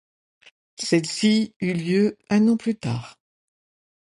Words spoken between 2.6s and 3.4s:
tard.